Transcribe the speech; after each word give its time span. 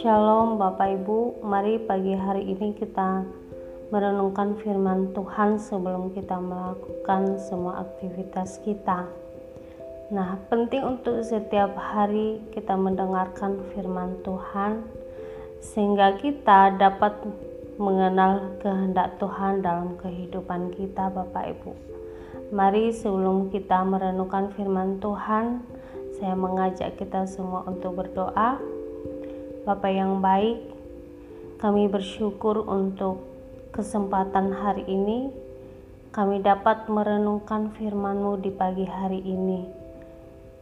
Shalom 0.00 0.56
Bapak 0.56 1.04
Ibu, 1.04 1.44
mari 1.44 1.76
pagi 1.84 2.16
hari 2.16 2.48
ini 2.48 2.72
kita 2.72 3.28
merenungkan 3.92 4.56
firman 4.64 5.12
Tuhan 5.12 5.60
sebelum 5.60 6.16
kita 6.16 6.40
melakukan 6.40 7.36
semua 7.36 7.84
aktivitas 7.84 8.56
kita. 8.64 9.04
Nah, 10.08 10.40
penting 10.48 10.96
untuk 10.96 11.20
setiap 11.20 11.76
hari 11.76 12.40
kita 12.56 12.72
mendengarkan 12.72 13.60
firman 13.76 14.16
Tuhan 14.24 14.88
sehingga 15.60 16.16
kita 16.16 16.80
dapat 16.80 17.20
mengenal 17.76 18.56
kehendak 18.64 19.20
Tuhan 19.20 19.60
dalam 19.60 20.00
kehidupan 20.00 20.72
kita 20.72 21.12
Bapak 21.12 21.52
Ibu. 21.52 21.72
Mari 22.48 22.96
sebelum 22.96 23.52
kita 23.52 23.84
merenungkan 23.84 24.48
firman 24.56 24.96
Tuhan, 25.04 25.76
saya 26.18 26.34
mengajak 26.34 26.98
kita 26.98 27.24
semua 27.30 27.62
untuk 27.64 27.94
berdoa 27.94 28.58
Bapak 29.68 29.92
yang 29.92 30.24
baik, 30.24 30.64
kami 31.60 31.92
bersyukur 31.92 32.64
untuk 32.64 33.20
kesempatan 33.68 34.48
hari 34.48 34.80
ini 34.88 35.28
kami 36.08 36.40
dapat 36.40 36.88
merenungkan 36.88 37.76
firman-Mu 37.76 38.40
di 38.40 38.48
pagi 38.48 38.88
hari 38.88 39.20
ini. 39.20 39.68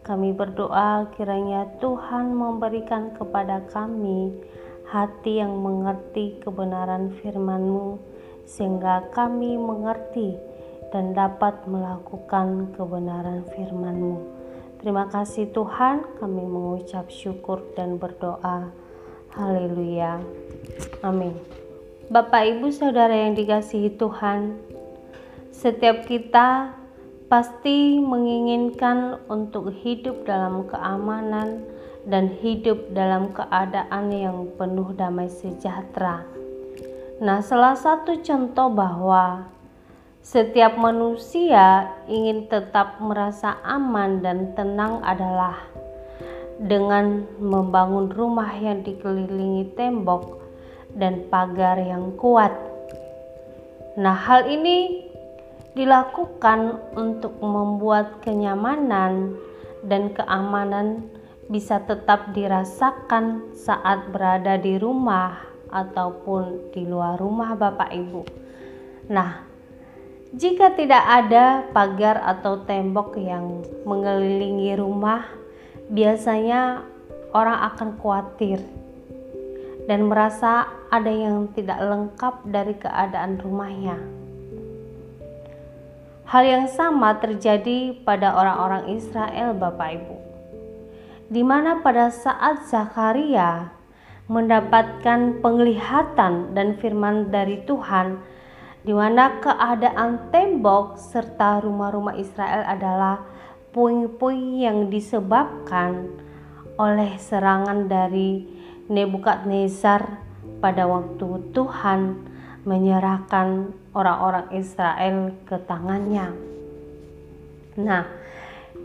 Kami 0.03 0.35
berdoa 0.35 1.07
kiranya 1.15 1.71
Tuhan 1.79 2.35
memberikan 2.35 3.15
kepada 3.15 3.63
kami 3.71 4.35
hati 4.91 5.39
yang 5.39 5.55
mengerti 5.55 6.43
kebenaran 6.43 7.15
firman-Mu 7.23 8.03
sehingga 8.43 9.07
kami 9.15 9.55
mengerti 9.55 10.35
dan 10.91 11.15
dapat 11.15 11.63
melakukan 11.71 12.75
kebenaran 12.75 13.47
firman-Mu. 13.55 14.36
Terima 14.87 15.11
kasih 15.11 15.51
Tuhan, 15.51 16.15
kami 16.23 16.47
mengucap 16.47 17.11
syukur 17.11 17.59
dan 17.75 17.99
berdoa. 17.99 18.71
Haleluya. 19.35 20.23
Amin. 21.03 21.35
Bapak, 22.07 22.55
Ibu, 22.55 22.71
Saudara 22.71 23.11
yang 23.11 23.35
dikasihi 23.35 23.99
Tuhan, 23.99 24.55
setiap 25.51 26.07
kita 26.07 26.71
pasti 27.27 27.99
menginginkan 27.99 29.27
untuk 29.27 29.75
hidup 29.75 30.23
dalam 30.23 30.71
keamanan 30.71 31.67
dan 32.07 32.31
hidup 32.39 32.79
dalam 32.95 33.35
keadaan 33.35 34.15
yang 34.15 34.55
penuh 34.55 34.95
damai 34.95 35.27
sejahtera. 35.27 36.23
Nah, 37.19 37.43
salah 37.43 37.75
satu 37.75 38.23
contoh 38.23 38.71
bahwa 38.71 39.51
setiap 40.27 40.75
manusia 40.75 41.87
ingin 42.11 42.51
tetap 42.51 42.99
merasa 42.99 43.63
aman 43.63 44.19
dan 44.19 44.59
tenang 44.59 44.99
adalah 45.07 45.55
dengan 46.59 47.31
membangun 47.39 48.11
rumah 48.11 48.51
yang 48.59 48.83
dikelilingi 48.83 49.79
tembok 49.79 50.43
dan 50.99 51.31
pagar 51.31 51.79
yang 51.79 52.11
kuat. 52.19 52.51
Nah, 53.95 54.19
hal 54.19 54.51
ini 54.51 55.07
dilakukan 55.79 56.75
untuk 56.99 57.39
membuat 57.39 58.19
kenyamanan 58.27 59.39
dan 59.87 60.11
keamanan 60.11 61.07
bisa 61.47 61.79
tetap 61.87 62.35
dirasakan 62.35 63.55
saat 63.55 64.11
berada 64.11 64.59
di 64.59 64.75
rumah 64.75 65.39
ataupun 65.71 66.75
di 66.75 66.83
luar 66.83 67.15
rumah 67.15 67.55
Bapak 67.55 67.95
Ibu. 67.95 68.23
Nah, 69.07 69.56
jika 70.37 70.77
tidak 70.77 71.01
ada 71.01 71.65
pagar 71.73 72.21
atau 72.21 72.61
tembok 72.69 73.17
yang 73.17 73.65
mengelilingi 73.89 74.77
rumah, 74.77 75.25
biasanya 75.89 76.85
orang 77.33 77.73
akan 77.73 77.97
khawatir 77.97 78.61
dan 79.89 80.13
merasa 80.13 80.69
ada 80.93 81.09
yang 81.09 81.49
tidak 81.57 81.81
lengkap 81.81 82.45
dari 82.53 82.77
keadaan 82.77 83.41
rumahnya. 83.41 83.97
Hal 86.29 86.45
yang 86.45 86.69
sama 86.69 87.17
terjadi 87.17 87.97
pada 88.05 88.37
orang-orang 88.37 88.93
Israel, 88.93 89.57
Bapak 89.57 89.89
Ibu, 89.89 90.17
di 91.33 91.41
mana 91.41 91.81
pada 91.81 92.13
saat 92.13 92.69
Zakaria 92.69 93.73
mendapatkan 94.29 95.41
penglihatan 95.41 96.53
dan 96.53 96.77
firman 96.77 97.33
dari 97.33 97.65
Tuhan, 97.65 98.21
di 98.87 98.95
mana 98.95 99.43
keadaan 99.43 100.31
tembok 100.31 100.95
serta 100.95 101.59
rumah-rumah 101.59 102.15
Israel 102.15 102.63
adalah 102.63 103.19
puing-puing 103.75 104.63
yang 104.63 104.87
disebabkan 104.87 106.07
oleh 106.79 107.19
serangan 107.19 107.91
dari 107.91 108.47
Nebukadnezar 108.87 110.23
pada 110.63 110.87
waktu 110.87 111.51
Tuhan 111.51 112.31
menyerahkan 112.63 113.75
orang-orang 113.91 114.55
Israel 114.55 115.35
ke 115.43 115.59
tangannya. 115.67 116.31
Nah, 117.83 118.07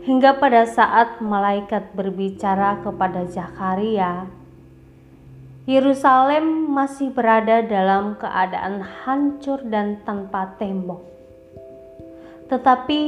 hingga 0.02 0.42
pada 0.42 0.66
saat 0.66 1.22
malaikat 1.22 1.94
berbicara 1.94 2.82
kepada 2.82 3.22
Zakaria, 3.30 4.26
Yerusalem 5.62 6.74
masih 6.74 7.14
berada 7.14 7.62
dalam 7.62 8.18
keadaan 8.18 8.82
hancur 8.82 9.62
dan 9.70 10.02
tanpa 10.02 10.58
tembok. 10.58 11.06
Tetapi 12.50 13.02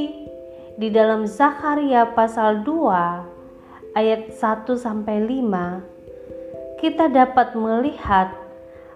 di 0.79 0.87
dalam 0.87 1.27
Zakaria 1.27 2.15
pasal 2.15 2.63
2 2.63 3.99
ayat 3.99 4.31
1 4.31 4.71
sampai 4.71 5.19
5 5.19 6.79
kita 6.79 7.11
dapat 7.11 7.59
melihat 7.59 8.31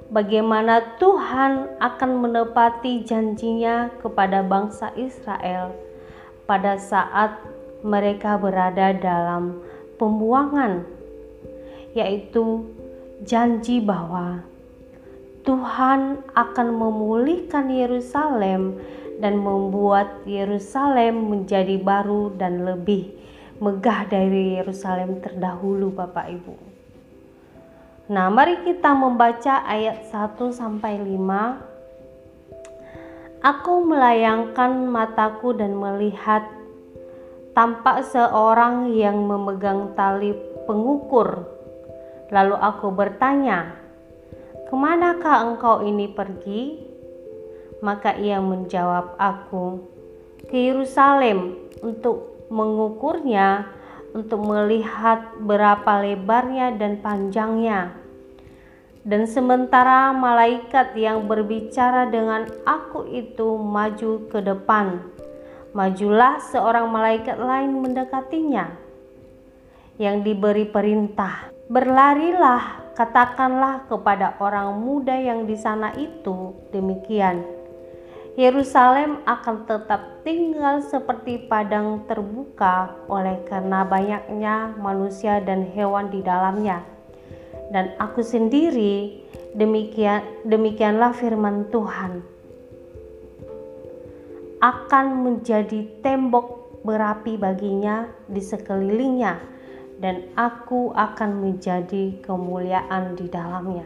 bagaimana 0.07 0.95
Tuhan 0.95 1.83
akan 1.83 2.11
menepati 2.15 3.03
janjinya 3.03 3.91
kepada 3.99 4.39
bangsa 4.39 4.95
Israel 4.95 5.75
pada 6.47 6.79
saat 6.79 7.35
mereka 7.83 8.39
berada 8.39 8.95
dalam 8.95 9.59
pembuangan 9.99 10.87
yaitu 11.91 12.78
janji 13.23 13.83
bahwa 13.83 14.43
Tuhan 15.43 16.23
akan 16.35 16.67
memulihkan 16.75 17.71
Yerusalem 17.71 18.79
dan 19.19 19.39
membuat 19.39 20.23
Yerusalem 20.23 21.27
menjadi 21.27 21.75
baru 21.79 22.31
dan 22.39 22.63
lebih 22.63 23.11
megah 23.59 24.07
dari 24.07 24.55
Yerusalem 24.55 25.19
terdahulu 25.19 25.91
Bapak 25.91 26.31
Ibu. 26.31 26.55
Nah, 28.09 28.31
mari 28.31 28.63
kita 28.65 28.95
membaca 28.95 29.61
ayat 29.67 30.07
1 30.09 30.49
sampai 30.49 30.97
5. 30.97 31.61
Aku 33.39 33.85
melayangkan 33.85 34.89
mataku 34.89 35.53
dan 35.53 35.77
melihat 35.77 36.43
tampak 37.53 38.01
seorang 38.07 38.89
yang 38.95 39.27
memegang 39.27 39.93
tali 39.93 40.33
pengukur. 40.65 41.58
Lalu 42.29 42.55
aku 42.57 42.93
bertanya, 42.93 43.73
"Ke 44.69 44.73
manakah 44.77 45.49
engkau 45.49 45.81
ini 45.81 46.09
pergi?" 46.09 46.85
Maka 47.79 48.13
ia 48.19 48.43
menjawab 48.43 49.15
aku, 49.15 49.79
ke 50.51 50.57
Yerusalem 50.67 51.55
untuk 51.79 52.47
mengukurnya, 52.51 53.71
untuk 54.11 54.41
melihat 54.43 55.37
berapa 55.39 56.01
lebarnya 56.01 56.75
dan 56.75 56.99
panjangnya. 56.99 57.93
Dan 59.05 59.25
sementara 59.25 60.11
malaikat 60.11 60.91
yang 60.99 61.23
berbicara 61.23 62.11
dengan 62.11 62.51
aku 62.67 63.07
itu 63.07 63.55
maju 63.55 64.27
ke 64.27 64.43
depan, 64.43 64.99
majulah 65.71 66.41
seorang 66.43 66.91
malaikat 66.91 67.39
lain 67.39 67.79
mendekatinya 67.79 68.75
yang 69.95 70.19
diberi 70.19 70.67
perintah, 70.67 71.47
"Berlarilah, 71.69 72.91
katakanlah 72.97 73.85
kepada 73.85 74.35
orang 74.41 74.73
muda 74.81 75.13
yang 75.13 75.45
di 75.45 75.53
sana 75.53 75.93
itu 75.93 76.57
demikian." 76.73 77.45
Yerusalem 78.33 79.21
akan 79.27 79.67
tetap 79.69 80.23
tinggal 80.25 80.81
seperti 80.81 81.45
padang 81.45 82.07
terbuka 82.09 82.95
oleh 83.05 83.43
karena 83.45 83.83
banyaknya 83.83 84.73
manusia 84.79 85.43
dan 85.43 85.67
hewan 85.75 86.09
di 86.09 86.25
dalamnya. 86.25 86.81
Dan 87.69 87.93
aku 88.01 88.25
sendiri 88.25 89.21
demikian 89.53 90.25
demikianlah 90.47 91.13
firman 91.13 91.69
Tuhan 91.69 92.23
akan 94.59 95.05
menjadi 95.23 96.03
tembok 96.03 96.79
berapi 96.83 97.39
baginya 97.39 98.07
di 98.27 98.43
sekelilingnya 98.43 99.58
dan 99.99 100.31
aku 100.39 100.95
akan 100.95 101.43
menjadi 101.43 102.15
kemuliaan 102.23 103.19
di 103.19 103.27
dalamnya. 103.27 103.85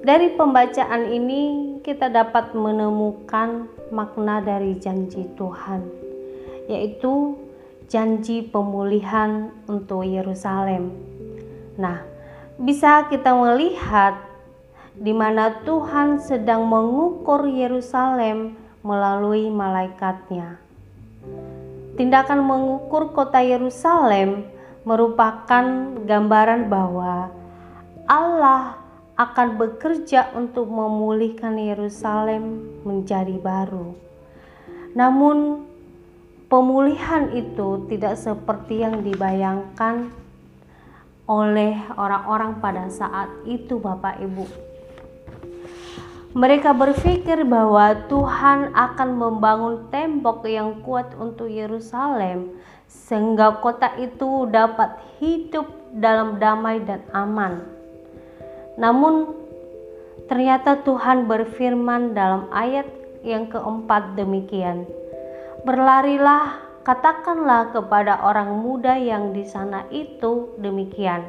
Dari 0.00 0.32
pembacaan 0.32 1.12
ini, 1.12 1.76
kita 1.84 2.08
dapat 2.08 2.56
menemukan 2.56 3.68
makna 3.92 4.40
dari 4.40 4.80
janji 4.80 5.28
Tuhan, 5.36 5.84
yaitu 6.72 7.36
janji 7.92 8.40
pemulihan 8.40 9.52
untuk 9.68 10.08
Yerusalem. 10.08 10.96
Nah, 11.76 12.00
bisa 12.56 13.12
kita 13.12 13.36
melihat 13.36 14.16
di 14.96 15.12
mana 15.12 15.60
Tuhan 15.68 16.16
sedang 16.20 16.64
mengukur 16.64 17.44
Yerusalem 17.44 18.56
melalui 18.80 19.52
malaikatnya. 19.52 20.56
Tindakan 22.00 22.40
mengukur 22.40 23.12
kota 23.12 23.44
Yerusalem 23.44 24.48
merupakan 24.84 25.64
gambaran 26.08 26.72
bahwa 26.72 27.28
Allah 28.08 28.80
akan 29.20 29.60
bekerja 29.60 30.32
untuk 30.32 30.72
memulihkan 30.72 31.60
Yerusalem 31.60 32.64
menjadi 32.88 33.36
baru. 33.36 33.92
Namun, 34.96 35.68
pemulihan 36.48 37.28
itu 37.36 37.84
tidak 37.92 38.16
seperti 38.16 38.80
yang 38.80 39.04
dibayangkan 39.04 40.08
oleh 41.30 41.78
orang-orang 41.94 42.58
pada 42.58 42.90
saat 42.90 43.30
itu, 43.46 43.78
Bapak 43.78 44.18
Ibu. 44.18 44.70
Mereka 46.30 46.74
berpikir 46.74 47.42
bahwa 47.42 48.06
Tuhan 48.06 48.74
akan 48.74 49.08
membangun 49.18 49.90
tembok 49.90 50.46
yang 50.46 50.82
kuat 50.82 51.10
untuk 51.18 51.50
Yerusalem, 51.50 52.54
sehingga 52.90 53.62
kota 53.62 53.94
itu 54.02 54.50
dapat 54.50 54.98
hidup 55.22 55.70
dalam 55.94 56.42
damai 56.42 56.82
dan 56.82 57.06
aman. 57.14 57.62
Namun, 58.74 59.30
ternyata 60.26 60.82
Tuhan 60.82 61.30
berfirman 61.30 62.18
dalam 62.18 62.50
ayat 62.50 62.90
yang 63.22 63.46
keempat 63.46 64.18
demikian: 64.18 64.90
"Berlarilah 65.62 66.70
Katakanlah 66.80 67.76
kepada 67.76 68.24
orang 68.24 68.64
muda 68.64 68.96
yang 68.96 69.36
di 69.36 69.44
sana 69.44 69.84
itu 69.92 70.56
demikian. 70.56 71.28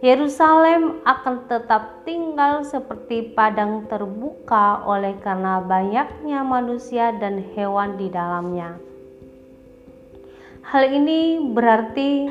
Yerusalem 0.00 1.04
akan 1.04 1.46
tetap 1.52 2.00
tinggal 2.08 2.64
seperti 2.64 3.36
padang 3.36 3.84
terbuka 3.92 4.82
oleh 4.88 5.20
karena 5.20 5.60
banyaknya 5.60 6.40
manusia 6.42 7.12
dan 7.20 7.44
hewan 7.52 8.00
di 8.00 8.08
dalamnya. 8.08 8.80
Hal 10.62 10.94
ini 10.94 11.42
berarti 11.50 12.30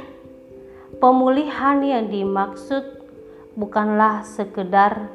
pemulihan 1.03 1.83
yang 1.83 2.07
dimaksud 2.07 3.03
bukanlah 3.59 4.23
sekedar 4.23 5.11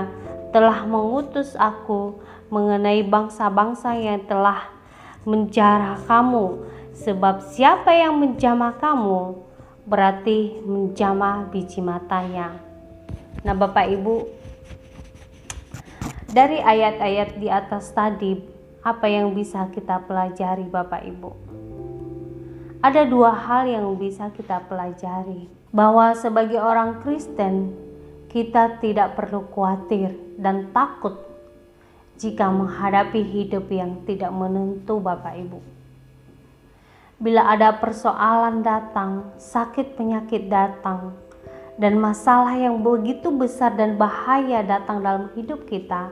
telah 0.54 0.86
mengutus 0.86 1.58
aku 1.58 2.14
mengenai 2.46 3.02
bangsa-bangsa 3.02 3.98
yang 3.98 4.22
telah 4.30 4.70
menjarah 5.26 5.98
kamu, 6.06 6.62
sebab 6.94 7.42
siapa 7.42 7.90
yang 7.90 8.22
menjamah 8.22 8.78
kamu 8.78 9.42
berarti 9.84 10.60
menjamah 10.64 11.48
biji 11.48 11.80
matanya." 11.84 12.56
Nah, 13.44 13.54
Bapak 13.56 13.86
Ibu, 13.88 14.16
dari 16.32 16.58
ayat-ayat 16.58 17.36
di 17.38 17.48
atas 17.52 17.92
tadi, 17.92 18.40
apa 18.84 19.06
yang 19.08 19.32
bisa 19.36 19.68
kita 19.70 20.02
pelajari, 20.04 20.64
Bapak 20.68 21.04
Ibu? 21.04 21.44
ada 22.84 23.08
dua 23.08 23.32
hal 23.32 23.64
yang 23.64 23.96
bisa 23.96 24.28
kita 24.36 24.60
pelajari, 24.68 25.48
bahwa 25.72 26.12
sebagai 26.12 26.60
orang 26.60 27.00
Kristen 27.00 27.72
kita 28.28 28.76
tidak 28.84 29.16
perlu 29.16 29.48
khawatir 29.48 30.12
dan 30.36 30.68
takut 30.76 31.16
jika 32.20 32.44
menghadapi 32.52 33.24
hidup 33.24 33.72
yang 33.72 34.04
tidak 34.04 34.28
menentu, 34.36 35.00
Bapak 35.00 35.32
Ibu. 35.32 35.64
Bila 37.14 37.46
ada 37.46 37.78
persoalan 37.78 38.66
datang, 38.66 39.30
sakit 39.38 39.94
penyakit 39.94 40.50
datang, 40.50 41.14
dan 41.78 41.94
masalah 42.02 42.58
yang 42.58 42.82
begitu 42.82 43.30
besar 43.30 43.74
dan 43.78 43.94
bahaya 43.94 44.66
datang 44.66 44.98
dalam 44.98 45.30
hidup 45.38 45.62
kita, 45.66 46.10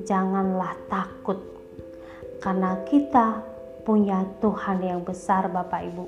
janganlah 0.00 0.72
takut, 0.88 1.36
karena 2.40 2.80
kita 2.88 3.44
punya 3.84 4.24
Tuhan 4.40 4.80
yang 4.80 5.04
besar 5.04 5.52
Bapak 5.52 5.84
Ibu. 5.92 6.06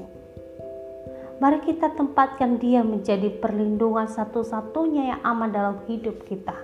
Mari 1.43 1.61
kita 1.67 1.93
tempatkan 1.93 2.57
dia 2.57 2.81
menjadi 2.81 3.29
perlindungan 3.29 4.09
satu-satunya 4.09 5.13
yang 5.13 5.21
aman 5.21 5.51
dalam 5.53 5.77
hidup 5.85 6.25
kita. 6.25 6.57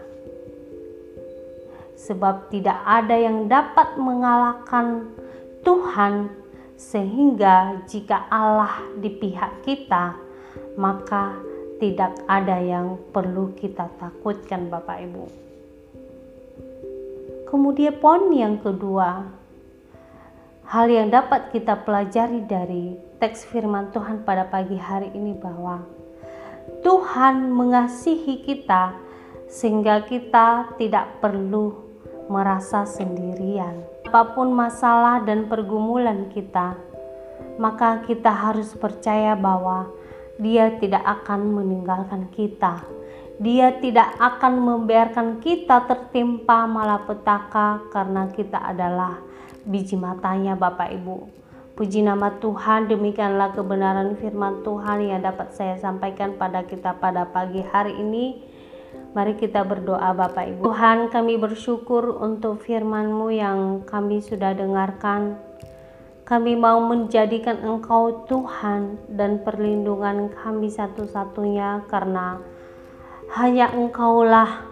Sebab 2.01 2.49
tidak 2.49 2.81
ada 2.89 3.13
yang 3.13 3.45
dapat 3.51 4.01
mengalahkan 4.01 5.13
Tuhan 5.61 6.33
sehingga 6.81 7.85
jika 7.85 8.25
Allah 8.33 8.81
di 8.97 9.13
pihak 9.13 9.61
kita 9.69 10.17
maka 10.81 11.37
tidak 11.77 12.17
ada 12.25 12.57
yang 12.57 12.97
perlu 13.13 13.53
kita 13.53 13.93
takutkan 14.01 14.73
Bapak 14.73 15.05
Ibu. 15.05 15.25
Kemudian 17.45 18.01
poin 18.01 18.33
yang 18.33 18.57
kedua, 18.65 19.41
Hal 20.71 20.87
yang 20.87 21.11
dapat 21.11 21.51
kita 21.51 21.83
pelajari 21.83 22.47
dari 22.47 22.95
teks 23.19 23.43
firman 23.51 23.91
Tuhan 23.91 24.23
pada 24.23 24.47
pagi 24.47 24.79
hari 24.79 25.11
ini 25.19 25.35
bahwa 25.35 25.83
Tuhan 26.87 27.51
mengasihi 27.51 28.47
kita 28.47 28.95
sehingga 29.51 30.07
kita 30.07 30.79
tidak 30.79 31.19
perlu 31.19 31.75
merasa 32.31 32.87
sendirian. 32.87 33.83
Apa 34.11 34.35
pun 34.35 34.51
masalah 34.51 35.23
dan 35.23 35.47
pergumulan 35.47 36.27
kita, 36.35 36.75
maka 37.63 38.03
kita 38.03 38.27
harus 38.27 38.75
percaya 38.75 39.39
bahwa 39.39 39.87
Dia 40.35 40.75
tidak 40.83 41.07
akan 41.07 41.55
meninggalkan 41.55 42.27
kita. 42.35 42.83
Dia 43.39 43.79
tidak 43.79 44.11
akan 44.19 44.67
membiarkan 44.67 45.39
kita 45.39 45.87
tertimpa 45.87 46.67
malapetaka 46.67 47.87
karena 47.95 48.27
kita 48.35 48.59
adalah 48.59 49.23
biji 49.63 49.95
matanya 49.95 50.59
Bapak 50.59 50.91
Ibu. 50.91 51.31
Puji 51.79 52.03
nama 52.03 52.35
Tuhan, 52.43 52.91
demikianlah 52.91 53.55
kebenaran 53.55 54.19
firman 54.19 54.67
Tuhan 54.67 55.07
yang 55.07 55.23
dapat 55.23 55.55
saya 55.55 55.79
sampaikan 55.79 56.35
pada 56.35 56.67
kita 56.67 56.99
pada 56.99 57.31
pagi 57.31 57.63
hari 57.63 57.95
ini. 57.95 58.43
Mari 59.11 59.35
kita 59.35 59.67
berdoa 59.67 60.15
Bapak 60.15 60.55
Ibu. 60.55 60.71
Tuhan 60.71 61.11
kami 61.11 61.35
bersyukur 61.35 62.15
untuk 62.23 62.63
firman-Mu 62.63 63.35
yang 63.35 63.83
kami 63.83 64.23
sudah 64.23 64.55
dengarkan. 64.55 65.35
Kami 66.23 66.55
mau 66.55 66.79
menjadikan 66.79 67.59
Engkau 67.59 68.23
Tuhan 68.31 69.03
dan 69.11 69.43
perlindungan 69.43 70.31
kami 70.31 70.71
satu-satunya 70.71 71.91
karena 71.91 72.39
hanya 73.35 73.75
Engkaulah 73.75 74.63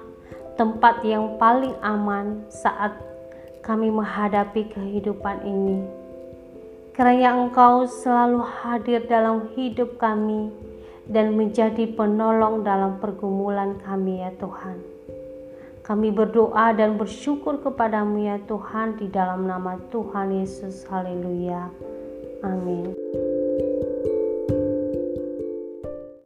tempat 0.55 1.03
yang 1.03 1.35
paling 1.35 1.75
aman 1.83 2.47
saat 2.47 2.95
kami 3.67 3.91
menghadapi 3.91 4.71
kehidupan 4.71 5.43
ini. 5.43 5.83
Kiranya 6.95 7.35
Engkau 7.35 7.91
selalu 7.91 8.39
hadir 8.39 9.03
dalam 9.11 9.51
hidup 9.59 9.99
kami 9.99 10.68
dan 11.09 11.35
menjadi 11.35 11.89
penolong 11.97 12.63
dalam 12.63 13.01
pergumulan 13.01 13.81
kami 13.81 14.21
ya 14.21 14.31
Tuhan. 14.37 14.77
Kami 15.81 16.13
berdoa 16.13 16.77
dan 16.77 17.01
bersyukur 17.01 17.65
kepadamu 17.65 18.21
ya 18.21 18.37
Tuhan 18.45 19.01
di 19.01 19.09
dalam 19.09 19.49
nama 19.49 19.81
Tuhan 19.89 20.37
Yesus. 20.37 20.85
Haleluya. 20.85 21.73
Amin. 22.45 22.93